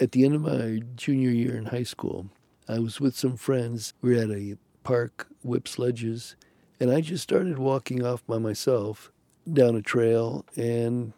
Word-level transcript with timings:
at 0.00 0.12
the 0.12 0.24
end 0.24 0.34
of 0.34 0.40
my 0.40 0.82
junior 0.96 1.30
year 1.30 1.56
in 1.56 1.66
high 1.66 1.82
school, 1.82 2.30
I 2.66 2.78
was 2.78 3.00
with 3.00 3.16
some 3.16 3.36
friends. 3.36 3.92
We 4.00 4.14
were 4.16 4.22
at 4.22 4.30
a 4.30 4.56
park, 4.82 5.28
whip 5.42 5.68
sledges, 5.68 6.36
and 6.80 6.90
I 6.90 7.02
just 7.02 7.22
started 7.22 7.58
walking 7.58 8.04
off 8.04 8.26
by 8.26 8.38
myself 8.38 9.12
down 9.50 9.76
a 9.76 9.82
trail. 9.82 10.44
And 10.56 11.12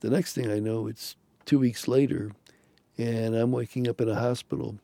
the 0.00 0.10
next 0.10 0.34
thing 0.34 0.50
I 0.50 0.60
know, 0.60 0.86
it's 0.86 1.16
two 1.44 1.58
weeks 1.58 1.88
later, 1.88 2.32
and 2.96 3.34
I'm 3.34 3.50
waking 3.50 3.88
up 3.88 4.00
in 4.00 4.08
a 4.08 4.14
hospital, 4.14 4.78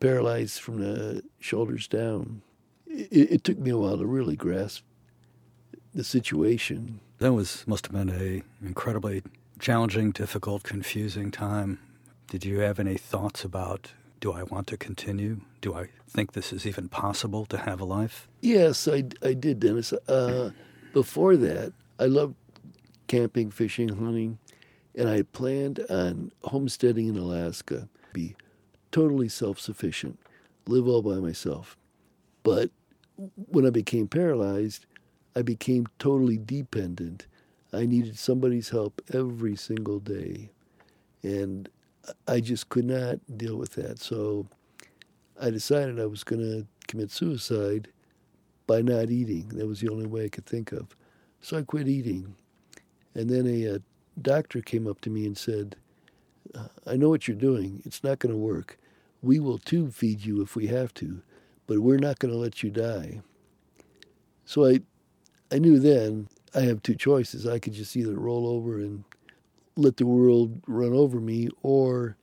paralyzed 0.00 0.60
from 0.60 0.78
the 0.78 1.22
shoulders 1.40 1.86
down. 1.86 2.42
It, 2.86 3.32
it 3.32 3.44
took 3.44 3.58
me 3.58 3.70
a 3.70 3.76
while 3.76 3.98
to 3.98 4.06
really 4.06 4.36
grasp 4.36 4.84
the 5.94 6.04
situation. 6.04 7.00
That 7.18 7.32
was 7.32 7.64
must 7.66 7.86
have 7.86 7.92
been 7.92 8.10
a 8.10 8.42
incredibly 8.64 9.22
challenging, 9.58 10.10
difficult, 10.10 10.62
confusing 10.62 11.30
time. 11.30 11.78
Did 12.28 12.44
you 12.44 12.60
have 12.60 12.78
any 12.78 12.96
thoughts 12.96 13.44
about 13.44 13.92
do 14.20 14.32
I 14.32 14.42
want 14.44 14.66
to 14.68 14.78
continue? 14.78 15.42
Do 15.60 15.74
I 15.74 15.88
think 16.08 16.32
this 16.32 16.50
is 16.50 16.66
even 16.66 16.88
possible 16.88 17.44
to 17.46 17.58
have 17.58 17.78
a 17.78 17.84
life? 17.84 18.26
Yes, 18.40 18.88
I, 18.88 19.04
I 19.22 19.34
did, 19.34 19.60
Dennis. 19.60 19.92
Uh, 19.92 20.50
before 20.94 21.36
that, 21.36 21.74
I 21.98 22.06
loved 22.06 22.34
camping, 23.06 23.50
fishing, 23.50 23.90
hunting, 23.90 24.38
and 24.94 25.10
I 25.10 25.22
planned 25.22 25.80
on 25.90 26.32
homesteading 26.44 27.08
in 27.08 27.18
Alaska, 27.18 27.88
be 28.14 28.34
totally 28.90 29.28
self 29.28 29.60
sufficient, 29.60 30.18
live 30.66 30.88
all 30.88 31.02
by 31.02 31.16
myself. 31.16 31.76
But 32.42 32.70
when 33.48 33.66
I 33.66 33.70
became 33.70 34.08
paralyzed, 34.08 34.86
I 35.36 35.42
became 35.42 35.86
totally 35.98 36.38
dependent. 36.38 37.26
I 37.72 37.86
needed 37.86 38.18
somebody's 38.18 38.70
help 38.70 39.02
every 39.12 39.56
single 39.56 39.98
day. 39.98 40.50
And 41.22 41.68
I 42.26 42.40
just 42.40 42.68
could 42.68 42.84
not 42.84 43.18
deal 43.36 43.56
with 43.56 43.72
that. 43.74 43.98
So 43.98 44.46
I 45.40 45.50
decided 45.50 46.00
I 46.00 46.06
was 46.06 46.24
going 46.24 46.42
to 46.42 46.66
commit 46.86 47.10
suicide 47.10 47.88
by 48.66 48.82
not 48.82 49.10
eating. 49.10 49.48
That 49.48 49.66
was 49.66 49.80
the 49.80 49.90
only 49.90 50.06
way 50.06 50.24
I 50.24 50.28
could 50.28 50.46
think 50.46 50.72
of. 50.72 50.96
So 51.40 51.58
I 51.58 51.62
quit 51.62 51.88
eating. 51.88 52.34
And 53.14 53.28
then 53.30 53.46
a, 53.46 53.76
a 53.76 53.80
doctor 54.20 54.60
came 54.60 54.86
up 54.86 55.00
to 55.02 55.10
me 55.10 55.26
and 55.26 55.36
said, 55.36 55.76
uh, 56.54 56.68
I 56.86 56.96
know 56.96 57.08
what 57.08 57.26
you're 57.26 57.36
doing. 57.36 57.82
It's 57.84 58.04
not 58.04 58.18
going 58.18 58.32
to 58.32 58.38
work. 58.38 58.78
We 59.22 59.40
will 59.40 59.58
tube 59.58 59.92
feed 59.94 60.24
you 60.24 60.42
if 60.42 60.56
we 60.56 60.66
have 60.68 60.92
to, 60.94 61.22
but 61.66 61.80
we're 61.80 61.98
not 61.98 62.18
going 62.18 62.32
to 62.32 62.38
let 62.38 62.62
you 62.62 62.70
die. 62.70 63.20
So 64.44 64.66
I 64.66 64.80
I 65.52 65.58
knew 65.58 65.78
then 65.78 66.28
I 66.54 66.60
have 66.62 66.82
two 66.82 66.94
choices. 66.96 67.46
I 67.46 67.58
could 67.58 67.74
just 67.74 67.96
either 67.96 68.14
roll 68.18 68.46
over 68.46 68.78
and 68.78 69.04
let 69.76 69.96
the 69.96 70.06
world 70.06 70.60
run 70.66 70.92
over 70.92 71.20
me, 71.20 71.48
or 71.62 72.16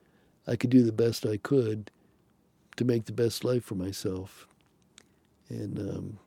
I 0.48 0.56
could 0.56 0.70
do 0.70 0.84
the 0.84 0.92
best 0.92 1.26
I 1.26 1.38
could 1.38 1.92
to 2.78 2.86
make 2.86 3.06
the 3.06 3.12
best 3.12 3.44
life 3.44 3.64
for 3.64 3.76
myself. 3.76 4.48
And 5.50 5.78
um, 5.80 6.20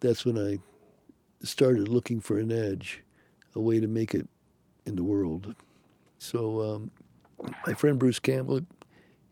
that's 0.00 0.24
when 0.24 0.38
I 0.38 0.58
started 1.44 1.88
looking 1.88 2.20
for 2.20 2.38
an 2.38 2.50
edge, 2.50 3.02
a 3.54 3.60
way 3.60 3.80
to 3.80 3.86
make 3.86 4.14
it 4.14 4.28
in 4.86 4.96
the 4.96 5.04
world. 5.04 5.54
So 6.18 6.60
um, 6.62 6.90
my 7.66 7.74
friend 7.74 7.98
Bruce 7.98 8.18
Campbell, 8.18 8.62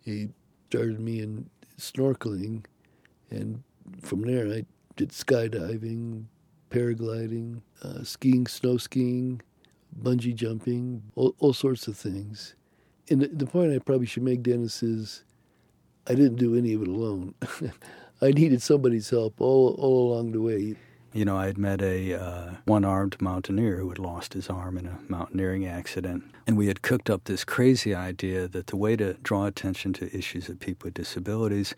he 0.02 0.28
started 0.68 1.00
me 1.00 1.20
in 1.20 1.50
snorkeling, 1.78 2.64
and 3.30 3.62
from 4.00 4.22
there 4.22 4.46
I 4.46 4.64
did 4.94 5.10
skydiving, 5.10 6.24
paragliding, 6.70 7.60
uh, 7.82 8.04
skiing, 8.04 8.46
snow 8.46 8.76
skiing, 8.76 9.40
bungee 10.00 10.34
jumping, 10.34 11.02
all, 11.14 11.34
all 11.38 11.52
sorts 11.52 11.86
of 11.88 11.96
things. 11.96 12.54
And 13.08 13.22
the, 13.22 13.28
the, 13.28 13.46
point 13.46 13.72
I 13.72 13.78
probably 13.78 14.06
should 14.06 14.22
make, 14.22 14.42
Dennis, 14.42 14.82
is 14.82 15.24
I 16.06 16.14
didn't 16.14 16.36
do 16.36 16.56
any 16.56 16.74
of 16.74 16.82
it 16.82 16.88
alone. 16.88 17.34
I 18.22 18.30
needed 18.30 18.62
somebody's 18.62 19.10
help 19.10 19.40
all, 19.40 19.76
all 19.78 20.12
along 20.12 20.32
the 20.32 20.40
way. 20.40 20.76
You 21.12 21.24
know, 21.24 21.36
I 21.36 21.46
had 21.46 21.58
met 21.58 21.80
a 21.82 22.14
uh, 22.14 22.50
one-armed 22.64 23.20
mountaineer 23.20 23.78
who 23.78 23.88
had 23.88 23.98
lost 23.98 24.34
his 24.34 24.50
arm 24.50 24.76
in 24.76 24.86
a 24.86 24.98
mountaineering 25.08 25.66
accident, 25.66 26.24
and 26.46 26.56
we 26.56 26.66
had 26.66 26.82
cooked 26.82 27.08
up 27.08 27.24
this 27.24 27.44
crazy 27.44 27.94
idea 27.94 28.48
that 28.48 28.66
the 28.66 28.76
way 28.76 28.96
to 28.96 29.14
draw 29.22 29.46
attention 29.46 29.92
to 29.94 30.16
issues 30.16 30.48
of 30.48 30.60
people 30.60 30.88
with 30.88 30.94
disabilities 30.94 31.74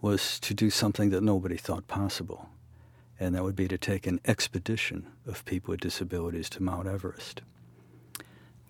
was 0.00 0.40
to 0.40 0.54
do 0.54 0.70
something 0.70 1.10
that 1.10 1.22
nobody 1.22 1.56
thought 1.56 1.86
possible 1.86 2.48
and 3.18 3.34
that 3.34 3.42
would 3.42 3.56
be 3.56 3.68
to 3.68 3.78
take 3.78 4.06
an 4.06 4.20
expedition 4.24 5.06
of 5.26 5.44
people 5.44 5.72
with 5.72 5.80
disabilities 5.80 6.50
to 6.50 6.62
Mount 6.62 6.86
Everest. 6.86 7.42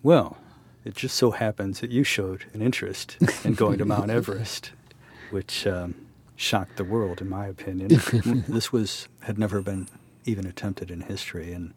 Well, 0.03 0.37
it 0.85 0.95
just 0.95 1.17
so 1.17 1.31
happens 1.31 1.81
that 1.81 1.91
you 1.91 2.05
showed 2.05 2.45
an 2.53 2.61
interest 2.61 3.17
in 3.45 3.55
going 3.55 3.79
to 3.79 3.85
Mount 3.85 4.11
Everest, 4.11 4.73
which 5.31 5.67
um, 5.67 5.95
shocked 6.37 6.77
the 6.77 6.85
world, 6.85 7.21
in 7.21 7.29
my 7.29 7.47
opinion. 7.47 7.89
this 8.49 8.71
was 8.71 9.09
had 9.23 9.39
never 9.39 9.63
been 9.63 9.89
even 10.27 10.47
attempted 10.47 10.91
in 10.91 11.01
history, 11.03 11.53
and 11.53 11.73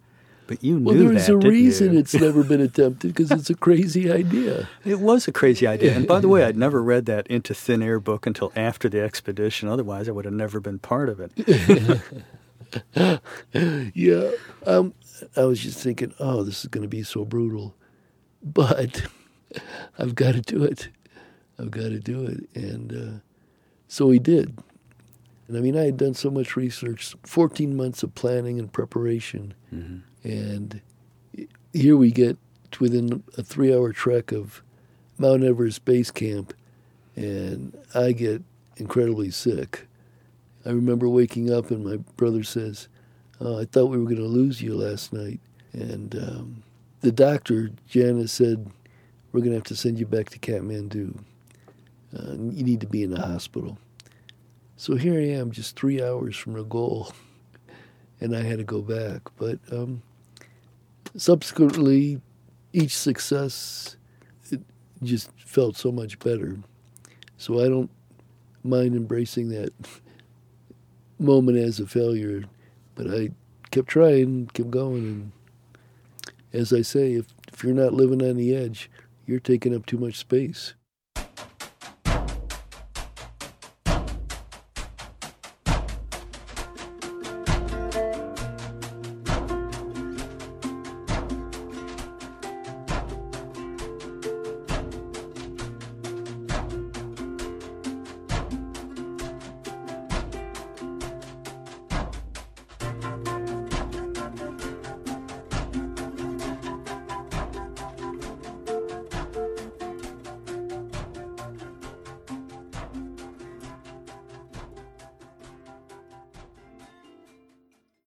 but 0.46 0.64
you 0.64 0.80
knew 0.80 0.94
that. 0.94 1.04
well, 1.04 1.14
there's 1.14 1.28
that, 1.28 1.34
a 1.34 1.38
reason 1.38 1.94
you? 1.94 2.00
it's 2.00 2.14
never 2.14 2.44
been 2.44 2.62
attempted 2.62 3.14
because 3.14 3.32
it's 3.32 3.50
a 3.50 3.56
crazy 3.56 4.12
idea. 4.12 4.68
It 4.86 5.00
was 5.00 5.28
a 5.28 5.32
crazy 5.32 5.68
idea, 5.68 5.96
and 5.96 6.06
by 6.08 6.20
the 6.20 6.28
way, 6.28 6.44
I'd 6.44 6.58
never 6.58 6.84
read 6.84 7.06
that 7.06 7.28
Into 7.28 7.54
Thin 7.54 7.82
Air 7.82 8.00
book 8.00 8.26
until 8.26 8.52
after 8.56 8.90
the 8.90 9.02
expedition. 9.02 9.70
Otherwise, 9.70 10.10
I 10.10 10.12
would 10.12 10.26
have 10.26 10.34
never 10.34 10.60
been 10.60 10.80
part 10.80 11.08
of 11.08 11.20
it. 11.20 11.32
yeah, 13.94 14.32
um, 14.66 14.94
I 15.36 15.44
was 15.44 15.62
just 15.62 15.80
thinking, 15.80 16.14
oh, 16.20 16.44
this 16.44 16.62
is 16.62 16.68
going 16.68 16.84
to 16.84 16.88
be 16.88 17.04
so 17.04 17.26
brutal, 17.26 17.76
but 18.44 19.04
I've 20.00 20.16
got 20.16 20.34
to 20.34 20.42
do 20.42 20.64
it. 20.64 20.90
I've 21.60 21.72
got 21.72 21.90
to 21.90 22.00
do 22.00 22.26
it, 22.26 22.50
and 22.56 22.94
uh, 22.94 23.20
so 23.88 24.08
we 24.08 24.20
did. 24.20 24.58
And 25.48 25.58
I 25.58 25.62
mean, 25.62 25.78
I 25.78 25.86
had 25.86 25.98
done 25.98 26.14
so 26.14 26.30
much 26.30 26.56
research, 26.56 27.16
14 27.24 27.76
months 27.76 28.04
of 28.04 28.14
planning 28.14 28.60
and 28.60 28.72
preparation, 28.72 29.54
mm-hmm. 29.74 30.00
and 30.28 30.82
here 31.74 31.98
we 31.98 32.12
get 32.12 32.38
within 32.80 33.24
a 33.38 33.44
three-hour 33.44 33.94
trek 33.94 34.32
of 34.32 34.62
Mount 35.18 35.44
Everest 35.44 35.84
base 35.86 36.12
camp, 36.12 36.54
and 37.16 37.76
I 37.96 38.12
get 38.12 38.44
incredibly 38.76 39.32
sick 39.32 39.88
I 40.68 40.72
remember 40.72 41.08
waking 41.08 41.52
up 41.52 41.72
and 41.72 41.86
my 41.86 41.98
brother 42.18 42.44
says, 42.44 42.88
oh, 43.40 43.60
I 43.60 43.66
thought 43.66 43.86
we 43.86 43.98
were 43.98 44.04
going 44.04 44.18
to 44.18 44.24
lose 44.24 44.62
you 44.62 44.76
last 44.76 45.14
night. 45.14 45.40
And 45.74 46.16
um, 46.16 46.64
the 47.02 47.12
doctor, 47.12 47.70
Janice, 47.88 48.32
said, 48.32 48.70
We're 49.32 49.42
going 49.42 49.52
to 49.52 49.58
have 49.58 49.64
to 49.66 49.76
send 49.76 50.00
you 50.00 50.06
back 50.06 50.30
to 50.30 50.40
Kathmandu. 50.40 51.18
Uh, 52.18 52.32
you 52.32 52.64
need 52.64 52.82
to 52.82 52.88
be 52.88 53.04
in 53.04 53.12
the 53.12 53.22
hospital. 53.22 53.78
So 54.76 54.96
here 54.96 55.14
I 55.20 55.40
am, 55.40 55.52
just 55.52 55.76
three 55.76 56.02
hours 56.02 56.36
from 56.36 56.54
the 56.54 56.64
goal, 56.64 57.12
and 58.22 58.36
I 58.36 58.42
had 58.42 58.58
to 58.58 58.64
go 58.64 58.82
back. 58.82 59.22
But 59.38 59.60
um, 59.72 60.02
subsequently, 61.16 62.22
each 62.74 62.96
success 62.96 63.96
it 64.52 64.62
just 65.04 65.30
felt 65.38 65.76
so 65.76 65.92
much 65.92 66.18
better. 66.20 66.58
So 67.38 67.64
I 67.64 67.68
don't 67.68 67.92
mind 68.64 68.96
embracing 68.96 69.50
that 69.50 69.72
moment 71.20 71.58
as 71.58 71.80
a 71.80 71.88
failure, 71.88 72.44
but 72.96 73.08
I 73.08 73.32
kept 73.72 73.88
trying, 73.88 74.48
kept 74.54 74.72
going, 74.72 74.98
and 74.98 75.32
as 76.54 76.74
I 76.74 76.82
say, 76.82 77.14
if 77.14 77.28
if 77.52 77.64
you're 77.64 77.74
not 77.74 77.94
living 77.94 78.22
on 78.22 78.36
the 78.36 78.56
edge, 78.56 78.90
you're 79.26 79.40
taking 79.40 79.76
up 79.76 79.86
too 79.86 79.98
much 79.98 80.16
space. 80.16 80.74